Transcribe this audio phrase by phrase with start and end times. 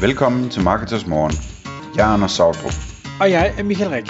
[0.00, 1.32] Velkommen til Marketers Morgen.
[1.96, 2.72] Jeg er Anders Sautrup.
[3.20, 4.06] Og jeg er Michael Rik.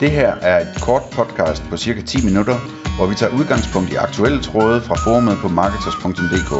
[0.00, 2.56] Det her er et kort podcast på cirka 10 minutter,
[2.96, 6.52] hvor vi tager udgangspunkt i aktuelle tråde fra forumet på marketers.dk.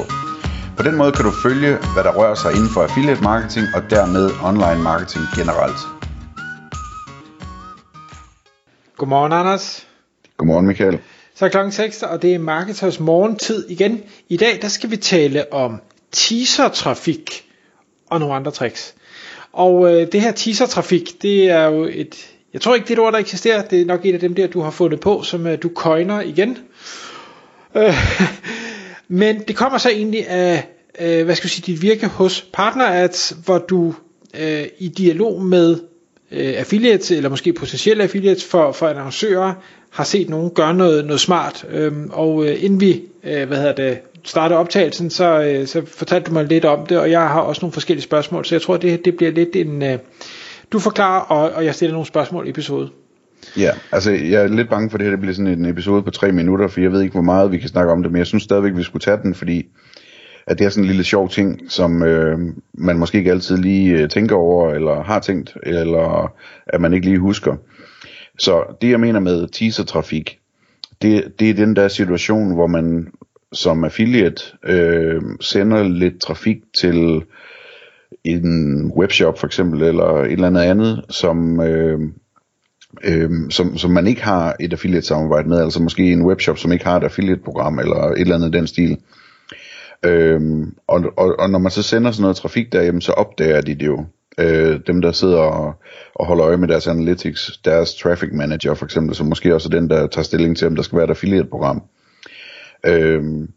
[0.77, 3.83] På den måde kan du følge, hvad der rører sig inden for affiliate marketing og
[3.91, 5.81] dermed online marketing generelt.
[8.97, 9.87] Godmorgen, Anders.
[10.37, 10.99] Godmorgen, Michael.
[11.35, 14.03] Så er klokken 6, og det er Marketers morgentid igen.
[14.29, 15.81] I dag der skal vi tale om
[16.13, 17.46] teaser-trafik
[18.11, 18.95] og nogle andre tricks.
[19.53, 23.07] Og øh, det her teaser-trafik, det er jo et, jeg tror ikke det er et
[23.07, 25.47] ord, der eksisterer, det er nok et af dem der, du har fundet på, som
[25.47, 26.59] øh, du coiner igen.
[27.77, 27.95] Øh,
[29.09, 30.69] men det kommer så egentlig af,
[31.01, 33.95] øh, hvad skal jeg sige, dit virke hos partnerads, hvor du
[34.41, 35.81] øh, i dialog med
[36.33, 39.55] øh, affiliates, eller måske potentielle affiliates for, for annoncører,
[39.91, 41.67] har set nogen gøre noget, noget smart.
[41.71, 46.29] Øhm, og øh, inden vi øh, hvad hedder det, startede optagelsen, så, øh, så fortalte
[46.29, 48.77] du mig lidt om det, og jeg har også nogle forskellige spørgsmål, så jeg tror,
[48.77, 49.83] det, det bliver lidt en...
[49.83, 49.99] Øh,
[50.73, 52.91] du forklarer, og, og jeg stiller nogle spørgsmål i episode.
[53.57, 56.03] Ja, altså jeg er lidt bange for, at det her det bliver sådan en episode
[56.03, 58.19] på tre minutter, for jeg ved ikke, hvor meget vi kan snakke om det, men
[58.19, 59.67] jeg synes stadigvæk, vi skulle tage den, fordi
[60.47, 62.39] at det er sådan en lille sjov ting, som øh,
[62.75, 66.33] man måske ikke altid lige øh, tænker over, eller har tænkt, eller
[66.67, 67.57] at man ikke lige husker.
[68.39, 70.39] Så det jeg mener med teaser-trafik,
[71.03, 73.09] det, det er den der situation, hvor man
[73.53, 77.23] som affiliate øh, sender lidt trafik til
[78.25, 82.01] en webshop for eksempel, eller et eller andet andet, som, øh,
[83.05, 86.73] øh, som, som man ikke har et affiliate samarbejde med, altså måske en webshop, som
[86.73, 88.99] ikke har et affiliate program, eller et eller andet den stil.
[90.03, 93.75] Øhm, og, og, og når man så sender sådan noget trafik der, så opdager de
[93.75, 94.05] det jo.
[94.39, 95.75] Øh, dem der sidder og,
[96.15, 99.81] og holder øje med deres analytics, deres traffic manager for eksempel, som måske også er
[99.81, 101.83] den, der tager stilling til, om der skal være et affiliate program.
[102.87, 103.49] Øhm,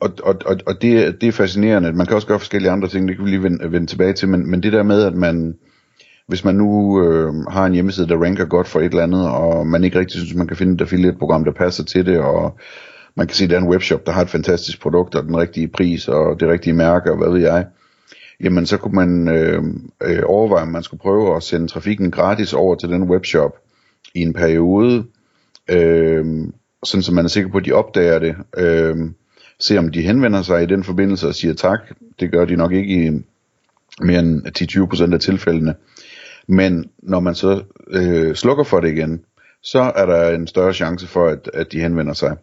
[0.00, 1.92] og, og, og, og det, det er fascinerende.
[1.92, 4.28] Man kan også gøre forskellige andre ting, det kan vi lige vende, vende tilbage til,
[4.28, 5.54] men, men det der med, at man,
[6.28, 9.66] hvis man nu øh, har en hjemmeside, der ranker godt for et eller andet, og
[9.66, 12.58] man ikke rigtig synes, man kan finde et affiliate-program, der passer til det, og
[13.16, 15.36] man kan se, at der er en webshop, der har et fantastisk produkt, og den
[15.36, 17.66] rigtige pris, og det rigtige mærke, og hvad ved jeg,
[18.40, 19.62] jamen så kunne man øh,
[20.02, 23.56] øh, overveje, om man skulle prøve at sende trafikken gratis over til den webshop
[24.14, 25.04] i en periode,
[25.70, 26.24] øh,
[26.84, 28.96] sådan så man er sikker på, at de opdager det, øh,
[29.60, 31.80] se om de henvender sig i den forbindelse og siger tak.
[32.20, 33.10] Det gør de nok ikke i
[34.02, 35.74] mere end 10-20% af tilfældene.
[36.48, 39.24] Men når man så øh, slukker for det igen,
[39.62, 42.36] så er der en større chance for, at, at de henvender sig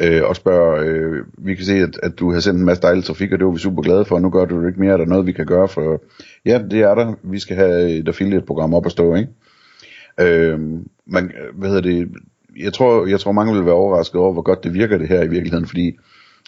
[0.00, 3.04] øh, og spørger, øh, vi kan se, at, at du har sendt en masse dejlig
[3.04, 4.92] trafik, og det var vi super glade for, og nu gør du det ikke mere,
[4.92, 6.02] er der noget, vi kan gøre for,
[6.44, 9.28] ja, det er der, vi skal have et affiliate-program op at stå, ikke?
[10.20, 10.60] Øh,
[11.06, 12.08] man, hvad hedder det,
[12.58, 15.22] jeg tror, jeg tror mange vil være overrasket over, hvor godt det virker det her
[15.22, 15.96] i virkeligheden, fordi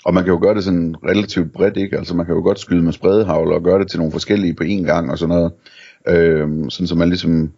[0.05, 1.99] og man kan jo gøre det sådan relativt bredt, ikke?
[1.99, 4.65] Altså man kan jo godt skyde med spredehavl og gøre det til nogle forskellige på
[4.65, 5.53] én gang og sådan noget.
[6.09, 7.53] Øhm, sådan så man ligesom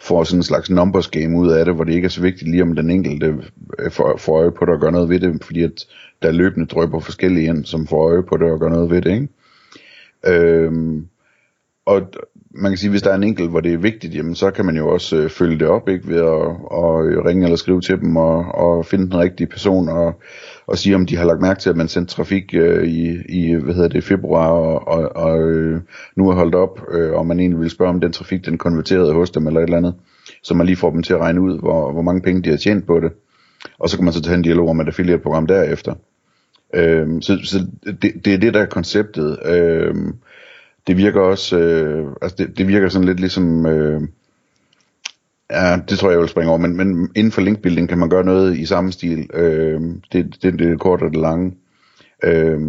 [0.00, 2.50] får sådan en slags numbers game ud af det, hvor det ikke er så vigtigt
[2.50, 3.26] lige om den enkelte
[3.78, 5.86] øh, får, får øje på det og gør noget ved det, fordi at
[6.22, 9.12] der løbende drøber forskellige ind, som får øje på det og gør noget ved det,
[9.12, 9.28] ikke?
[10.26, 11.06] Øhm,
[11.86, 12.02] og
[12.54, 14.66] man kan sige, hvis der er en enkelt, hvor det er vigtigt, jamen så kan
[14.66, 16.46] man jo også øh, følge det op, ikke, ved at,
[16.78, 20.20] at øh, ringe eller skrive til dem og, og finde den rigtige person og,
[20.66, 23.54] og sige, om de har lagt mærke til, at man sendte trafik øh, i, i,
[23.54, 25.80] hvad hedder det, februar og, og, og øh,
[26.16, 29.12] nu er holdt op, øh, og man egentlig vil spørge, om den trafik, den konverterede
[29.12, 29.94] hos dem eller et eller andet,
[30.42, 32.56] så man lige får dem til at regne ud, hvor, hvor mange penge de har
[32.56, 33.12] tjent på det.
[33.78, 35.94] Og så kan man så tage en dialog om et affiliate-program derefter.
[36.74, 37.66] Øh, så så
[38.02, 39.38] det, det er det, der er konceptet.
[39.44, 39.94] Øh,
[40.86, 44.02] det virker også, øh, altså det, det virker sådan lidt ligesom, øh,
[45.50, 48.08] ja, det tror jeg, jeg vil springe over, men, men inden for linkbuilding kan man
[48.08, 49.30] gøre noget i samme stil.
[49.34, 51.52] Øh, det, det, det er det korte og det lange.
[52.24, 52.60] Øh,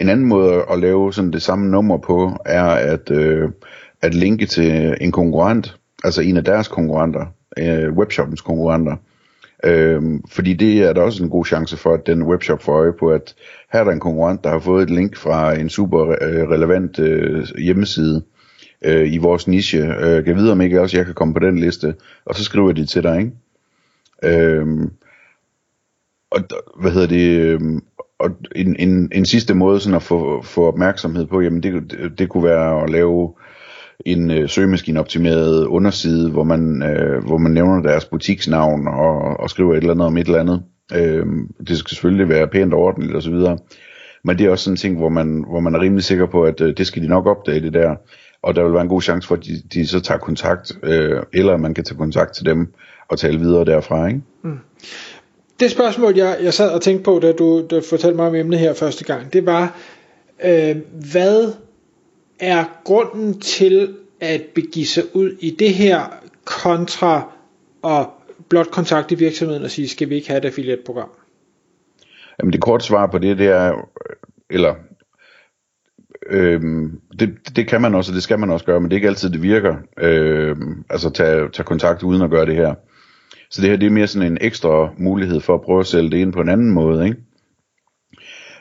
[0.00, 3.50] en anden måde at lave sådan det samme nummer på, er at, øh,
[4.02, 7.26] at linke til en konkurrent, altså en af deres konkurrenter,
[7.58, 8.96] øh, webshoppens konkurrenter,
[9.64, 12.92] Øhm, fordi det er der også en god chance for, at den webshop får øje
[12.92, 13.34] på, at
[13.72, 16.98] her er der en konkurrent, der har fået et link fra en super øh, relevant
[16.98, 18.22] øh, hjemmeside
[18.84, 19.78] øh, i vores niche.
[19.78, 21.94] Øh, kan vide om ikke også jeg kan komme på den liste,
[22.24, 23.32] og så skriver de til dig, ikke?
[24.24, 24.90] Øhm,
[26.30, 26.40] og
[26.80, 27.82] hvad hedder det, øhm,
[28.18, 32.18] og en, en, en sidste måde sådan at få, få opmærksomhed på, jamen det, det,
[32.18, 33.34] det kunne være at lave
[34.06, 39.72] en øh, søgemaskineoptimeret underside, hvor man, øh, hvor man nævner deres butiksnavn og, og skriver
[39.72, 40.62] et eller andet om et eller andet.
[40.94, 41.26] Øh,
[41.68, 43.34] det skal selvfølgelig være pænt og ordentligt osv.
[44.24, 46.42] Men det er også sådan en ting, hvor man, hvor man er rimelig sikker på,
[46.42, 47.94] at øh, det skal de nok opdage det der.
[48.42, 51.22] Og der vil være en god chance for, at de, de så tager kontakt, øh,
[51.32, 52.72] eller man kan tage kontakt til dem
[53.08, 54.06] og tale videre derfra.
[54.06, 54.20] Ikke?
[54.42, 54.58] Mm.
[55.60, 58.34] Det spørgsmål, jeg, jeg sad og tænkte på, da du, da du fortalte mig om
[58.34, 59.76] emnet her første gang, det var,
[60.44, 60.76] øh,
[61.12, 61.52] hvad
[62.40, 66.02] er grunden til at begive sig ud i det her
[66.44, 67.32] kontra
[67.82, 68.10] og
[68.48, 71.10] blot kontakte virksomheden og sige, skal vi ikke have et affiliate-program?
[72.38, 73.88] Jamen det korte svar på det, det er,
[74.50, 74.74] eller
[76.26, 78.98] Øhm, det, det kan man også, og det skal man også gøre, men det er
[78.98, 79.76] ikke altid, det virker.
[80.00, 82.74] Øhm, altså tage, tage kontakt uden at gøre det her.
[83.50, 86.10] Så det her, det er mere sådan en ekstra mulighed for at prøve at sælge
[86.10, 87.16] det ind på en anden måde, ikke?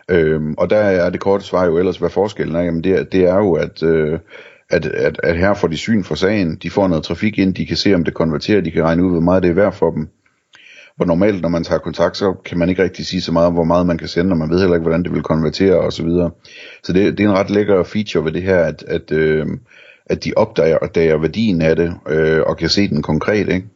[0.09, 2.61] Øhm, og der er det korte svar jo ellers, hvad forskellen er.
[2.61, 4.19] Jamen det, det er jo, at, øh,
[4.69, 7.65] at, at, at her får de syn for sagen, de får noget trafik ind, de
[7.65, 9.91] kan se, om det konverterer, de kan regne ud, hvor meget det er værd for
[9.91, 10.07] dem.
[10.95, 13.53] Hvor normalt, når man tager kontakt, så kan man ikke rigtig sige så meget om,
[13.53, 15.91] hvor meget man kan sende, og man ved heller ikke, hvordan det vil konvertere osv.
[15.91, 16.31] Så, videre.
[16.83, 19.45] så det, det er en ret lækker feature ved det her, at, at, øh,
[20.05, 23.67] at de opdager, opdager værdien af det, øh, og kan se den konkret, ikke?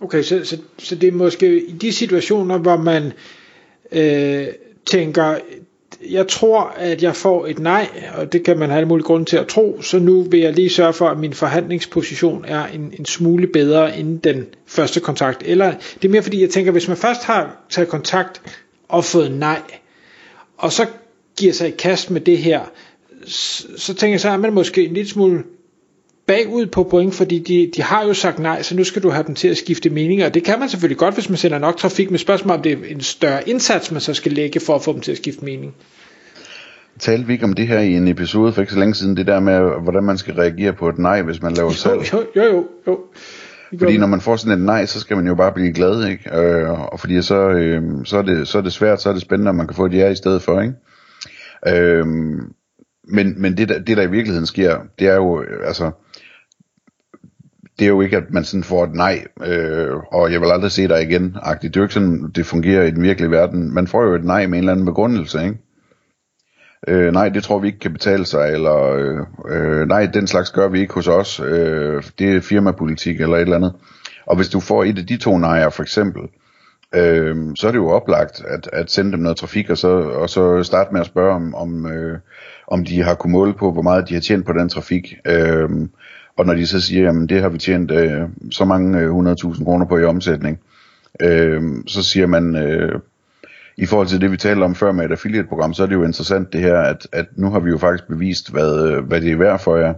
[0.00, 3.12] Okay, så, så, så det er måske i de situationer, hvor man
[3.92, 4.46] øh,
[4.86, 5.36] tænker,
[6.10, 9.24] jeg tror, at jeg får et nej, og det kan man have alle mulige grunde
[9.26, 12.94] til at tro, så nu vil jeg lige sørge for, at min forhandlingsposition er en,
[12.98, 15.42] en smule bedre end den første kontakt.
[15.46, 18.42] Eller det er mere fordi, jeg tænker, hvis man først har taget kontakt
[18.88, 19.60] og fået nej,
[20.56, 20.86] og så
[21.36, 22.60] giver sig i kast med det her,
[23.26, 25.42] så, så tænker jeg så, er man måske en lille smule
[26.26, 29.26] bagud på point, fordi de, de har jo sagt nej, så nu skal du have
[29.26, 30.26] dem til at skifte meninger.
[30.26, 32.72] Og det kan man selvfølgelig godt, hvis man sender nok trafik med spørgsmål, om det
[32.72, 35.44] er en større indsats, man så skal lægge for at få dem til at skifte
[35.44, 35.74] mening.
[36.98, 39.26] Talte vi ikke om det her i en episode for ikke så længe siden, det
[39.26, 42.12] der med, hvordan man skal reagere på et nej, hvis man laver salg?
[42.12, 42.66] Jo, jo, jo.
[42.86, 42.98] jo.
[43.78, 46.38] Fordi når man får sådan et nej, så skal man jo bare blive glad, ikke?
[46.38, 49.22] Øh, og fordi så, øh, så, er det, så er det svært, så er det
[49.22, 50.74] spændende, at man kan få et ja i stedet for, ikke?
[51.68, 52.06] Øh,
[53.08, 55.90] men men det, der, det, der i virkeligheden sker, det er jo, altså,
[57.78, 60.70] det er jo ikke, at man sådan får et nej, øh, og jeg vil aldrig
[60.70, 61.62] se dig igen, -agtigt.
[61.62, 63.74] Det er jo ikke sådan, det fungerer i den virkelige verden.
[63.74, 65.58] Man får jo et nej med en eller anden begrundelse, ikke?
[66.88, 70.50] Øh, nej, det tror vi ikke kan betale sig, eller øh, øh, nej, den slags
[70.50, 71.40] gør vi ikke hos os.
[71.40, 73.72] Øh, det er firmapolitik eller et eller andet.
[74.26, 76.22] Og hvis du får et af de to nejer, for eksempel,
[76.94, 80.30] øh, så er det jo oplagt at, at sende dem noget trafik, og så, og
[80.30, 82.18] så starte med at spørge, om, om, øh,
[82.68, 85.14] om de har kunnet måle på, hvor meget de har tjent på den trafik.
[85.26, 85.70] Øh,
[86.36, 89.64] og når de så siger, jamen det har vi tjent øh, så mange øh, 100.000
[89.64, 90.60] kroner på i omsætning,
[91.22, 93.00] øh, så siger man, øh,
[93.76, 96.04] i forhold til det vi talte om før med et affiliate-program, så er det jo
[96.04, 99.32] interessant det her, at, at nu har vi jo faktisk bevist, hvad, øh, hvad det
[99.32, 99.94] er værd for jer.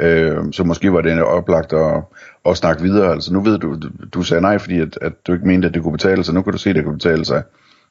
[0.00, 2.02] Øh, så måske var det oplagt at,
[2.46, 3.12] at snakke videre.
[3.12, 5.74] Altså nu ved du, du, du sagde nej, fordi at, at du ikke mente, at
[5.74, 6.34] det kunne betale sig.
[6.34, 7.42] Nu kan du se, at det kan betale sig.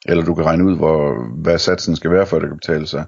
[0.06, 2.86] Eller du kan regne ud, hvor, hvad satsen skal være, for at det kan betale
[2.86, 3.04] sig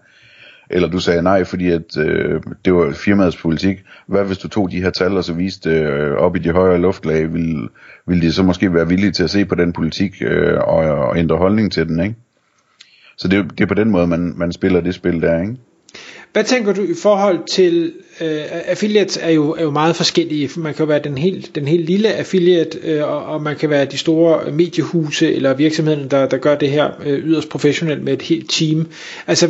[0.70, 3.76] eller du sagde nej, fordi at, øh, det var firmaets politik.
[4.06, 6.81] Hvad hvis du tog de her tal og så viste øh, op i de højere
[6.81, 7.69] luftlag, ville,
[8.06, 11.19] ville de så måske være villige til at se på den politik øh, og, og
[11.19, 12.14] ændre holdning til den, ikke?
[13.19, 15.56] Så det, det er på den måde, man, man spiller det spil der, ikke?
[16.32, 20.50] Hvad tænker du i forhold til, øh, affiliates er jo, er jo meget forskellige.
[20.56, 23.84] Man kan være den helt, den helt lille affiliate, øh, og, og man kan være
[23.84, 28.22] de store mediehuse eller virksomheder, der, der gør det her øh, yderst professionelt med et
[28.22, 28.87] helt team.
[29.26, 29.49] Altså,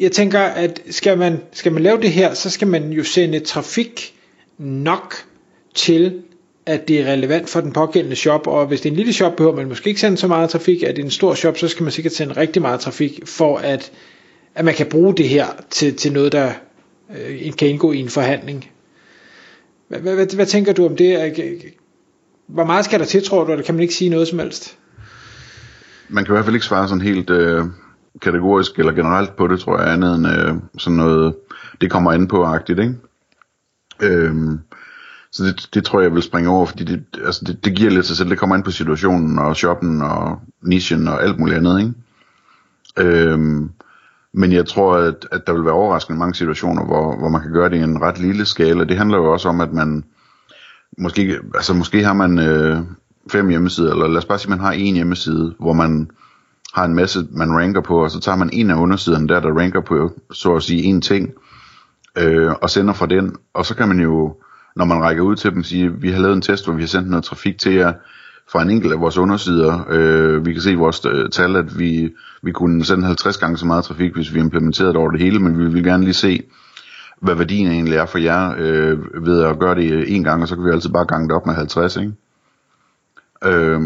[0.00, 3.40] jeg tænker, at skal man, skal man lave det her, så skal man jo sende
[3.40, 4.14] trafik
[4.58, 5.14] nok
[5.74, 6.22] til,
[6.66, 9.36] at det er relevant for den pågældende shop, og hvis det er en lille shop,
[9.36, 11.82] behøver man måske ikke sende så meget trafik, er det en stor shop, så skal
[11.82, 13.92] man sikkert sende rigtig meget trafik, for at,
[14.54, 16.52] at man kan bruge det her til, til noget, der
[17.16, 18.70] øh, kan indgå i en forhandling.
[19.88, 21.34] Hvad, hvad, hvad, hvad tænker du om det?
[22.46, 24.76] Hvor meget skal der til, tror du, eller kan man ikke sige noget som helst?
[26.08, 27.30] Man kan i hvert fald ikke svare sådan helt...
[27.30, 27.64] Øh
[28.22, 31.34] kategorisk eller generelt på det, tror jeg, andet end øh, sådan noget,
[31.80, 32.94] det kommer an på agtigt, ikke?
[34.02, 34.58] Øhm,
[35.32, 37.90] så det, det tror jeg, jeg vil springe over, fordi det, altså det, det giver
[37.90, 41.58] lidt sig selv, det kommer an på situationen og shoppen og nichen og alt muligt
[41.58, 41.92] andet, ikke?
[42.96, 43.70] Øhm,
[44.32, 47.52] men jeg tror, at, at der vil være overraskende mange situationer, hvor, hvor man kan
[47.52, 48.84] gøre det i en ret lille skala.
[48.84, 50.04] Det handler jo også om, at man
[50.98, 52.78] måske, altså måske har man øh,
[53.32, 56.10] fem hjemmesider, eller lad os bare sige, at man har en hjemmeside, hvor man
[56.74, 59.58] har en masse, man ranker på, og så tager man en af undersiderne der, der
[59.58, 61.30] ranker på, så at sige, en ting,
[62.18, 64.36] øh, og sender fra den, og så kan man jo,
[64.76, 66.88] når man rækker ud til dem, sige, vi har lavet en test, hvor vi har
[66.88, 67.92] sendt noget trafik til jer,
[68.52, 69.84] fra en enkelt af vores undersider.
[69.90, 72.12] Øh, vi kan se i vores øh, tal, at vi,
[72.42, 75.38] vi kunne sende 50 gange så meget trafik, hvis vi implementerede det over det hele,
[75.38, 76.42] men vi vil gerne lige se,
[77.20, 80.48] hvad værdien egentlig er for jer øh, ved at gøre det øh, en gang, og
[80.48, 82.12] så kan vi altid bare gange det op med 50, ikke?
[83.44, 83.80] Øh,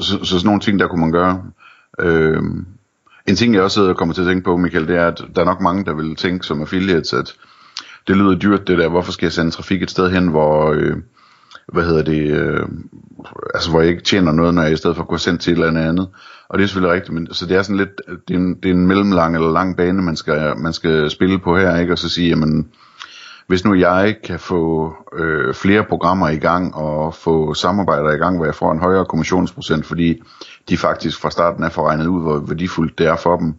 [0.00, 1.42] så, så sådan nogle ting, der kunne man gøre.
[2.00, 2.42] Øh,
[3.26, 5.24] en ting jeg også sidder og kommer til at tænke på, Michael, det er, at
[5.34, 7.34] der er nok mange, der vil tænke som affiliates, at
[8.08, 10.96] det lyder dyrt det der, hvorfor skal jeg sende trafik et sted hen, hvor, øh,
[11.72, 12.68] hvad hedder det, øh,
[13.54, 15.56] altså hvor jeg ikke tjener noget, når jeg i stedet for går sendt til et
[15.56, 16.08] eller andet andet.
[16.48, 18.70] Og det er selvfølgelig rigtigt, men så det er sådan lidt, det er en, det
[18.70, 21.92] er en mellemlang eller lang bane, man skal, man skal spille på her, ikke?
[21.92, 22.68] Og så sige, jamen,
[23.52, 28.36] hvis nu jeg kan få øh, flere programmer i gang og få samarbejder i gang,
[28.36, 30.22] hvor jeg får en højere kommissionsprocent, fordi
[30.68, 33.54] de faktisk fra starten er forregnet ud, hvor værdifuldt det er for dem,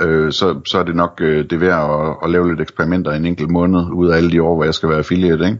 [0.00, 3.26] øh, så, så er det nok øh, det værd at, at lave lidt eksperimenter en
[3.26, 5.58] enkelt måned ud af alle de år, hvor jeg skal være affiliate, ikke?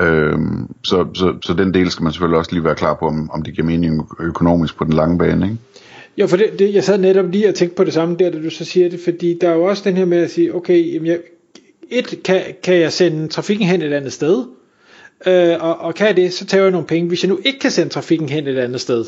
[0.00, 0.38] Øh,
[0.84, 3.42] så, så, så den del skal man selvfølgelig også lige være klar på, om, om
[3.42, 5.58] det giver mening økonomisk på den lange bane, ikke?
[6.18, 8.42] Jo, for det, det, jeg sad netop lige og tænkte på det samme der, da
[8.42, 10.94] du så siger det, fordi der er jo også den her med at sige, okay,
[10.94, 11.18] jamen jeg,
[11.90, 14.44] et, kan, kan jeg sende trafikken hen et andet sted,
[15.26, 17.08] øh, og, og kan jeg det, så tager jeg nogle penge.
[17.08, 19.04] Hvis jeg nu ikke kan sende trafikken hen et andet sted,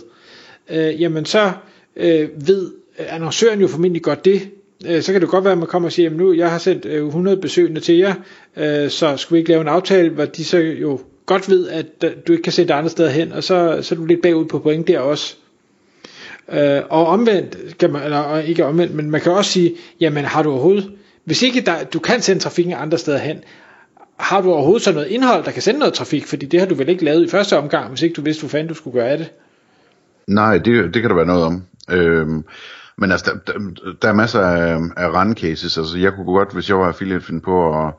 [0.71, 1.53] øh, jamen så
[1.97, 4.49] øh, ved annoncøren jo formentlig godt det,
[4.87, 6.59] øh, så kan det godt være, at man kommer og siger, jamen nu, jeg har
[6.59, 8.15] sendt øh, 100 besøgende til jer,
[8.57, 11.87] øh, så skulle vi ikke lave en aftale, hvor de så jo godt ved, at
[12.05, 14.23] øh, du ikke kan sende det andre steder hen, og så, så er du lidt
[14.23, 15.37] bagud på point der også.
[16.53, 20.43] Øh, og omvendt, kan man, eller ikke omvendt, men man kan også sige, jamen har
[20.43, 20.91] du overhovedet,
[21.31, 23.37] hvis ikke der, du kan sende trafikken andre steder hen,
[24.19, 26.27] har du overhovedet så noget indhold, der kan sende noget trafik?
[26.27, 28.49] Fordi det har du vel ikke lavet i første omgang, hvis ikke du vidste, hvor
[28.49, 29.31] fanden du skulle gøre af det?
[30.27, 31.63] Nej, det, det kan der være noget om.
[31.91, 32.45] Øhm,
[32.99, 33.59] men altså, der, der,
[34.03, 35.79] der er masser af, af run cases.
[35.79, 37.95] Altså, jeg kunne godt, hvis jeg var affiliate, finde på at,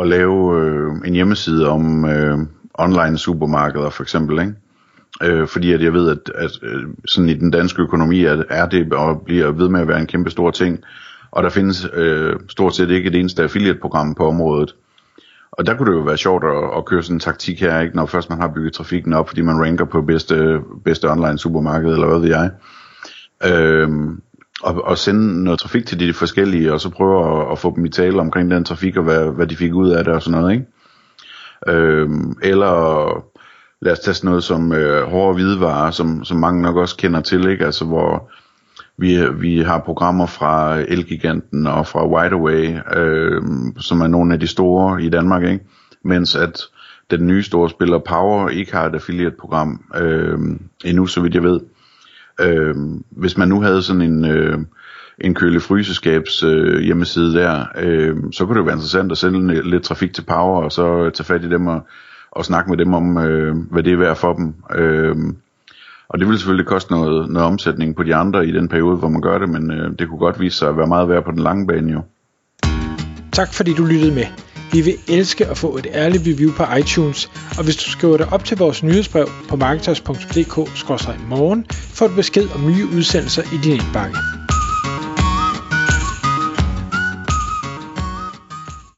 [0.00, 2.38] at lave øh, en hjemmeside om øh,
[2.74, 4.54] online supermarkeder, for eksempel, ikke?
[5.22, 8.68] Øh, fordi at jeg ved, at, at øh, sådan i den danske økonomi er, er
[8.68, 10.84] det og bliver ved med at være en kæmpe stor ting.
[11.34, 14.74] Og der findes øh, stort set ikke et eneste affiliate-program på området.
[15.52, 17.96] Og der kunne det jo være sjovt at, at køre sådan en taktik her, ikke?
[17.96, 21.92] når først man har bygget trafikken op, fordi man ranker på bedste, bedste online supermarked,
[21.92, 22.50] eller hvad ved jeg.
[23.46, 24.20] Øhm,
[24.62, 27.84] og, og sende noget trafik til de forskellige, og så prøve at, at få dem
[27.84, 30.40] i tale omkring den trafik, og hvad, hvad de fik ud af det, og sådan
[30.40, 30.52] noget.
[30.52, 30.66] Ikke?
[31.68, 33.24] Øhm, eller
[33.80, 37.20] lad os tage sådan noget som øh, hårde hvidevarer, som, som mange nok også kender
[37.20, 37.66] til, ikke?
[37.66, 38.30] Altså hvor
[38.96, 43.42] vi, vi har programmer fra Elgiganten og fra Wideaway, øh,
[43.78, 45.64] som er nogle af de store i Danmark, ikke?
[46.02, 46.60] Mens at
[47.10, 50.38] den nye store spiller Power ikke har et affiliate-program øh,
[50.84, 51.60] endnu, så vidt jeg ved.
[52.40, 52.74] Øh,
[53.10, 54.58] hvis man nu havde sådan en, øh,
[55.18, 59.82] en køle fryseskabs øh, hjemmeside der, øh, så kunne det være interessant at sende lidt
[59.82, 61.86] trafik til Power, og så tage fat i dem og,
[62.30, 64.54] og snakke med dem om, øh, hvad det er værd for dem.
[64.74, 65.16] Øh,
[66.08, 69.08] og det vil selvfølgelig koste noget, noget omsætning på de andre i den periode, hvor
[69.08, 71.30] man gør det, men øh, det kunne godt vise sig at være meget værd på
[71.30, 72.02] den lange bane jo.
[73.32, 74.26] Tak fordi du lyttede med.
[74.72, 78.32] Vi vil elske at få et ærligt review på iTunes, og hvis du skriver dig
[78.32, 84.33] op til vores nyhedsbrev på marketers.dk-morgen, får du besked om nye udsendelser i din indbakke.